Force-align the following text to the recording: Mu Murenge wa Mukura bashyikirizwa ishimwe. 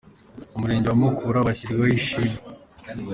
Mu 0.51 0.57
Murenge 0.61 0.87
wa 0.89 0.97
Mukura 1.01 1.47
bashyikirizwa 1.47 1.95
ishimwe. 2.01 2.35